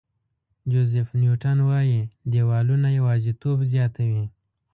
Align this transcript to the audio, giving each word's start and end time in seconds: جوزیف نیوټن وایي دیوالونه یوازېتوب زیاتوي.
جوزیف 0.71 1.07
نیوټن 1.21 1.57
وایي 1.69 2.01
دیوالونه 2.31 2.87
یوازېتوب 2.99 3.57
زیاتوي. 3.73 4.25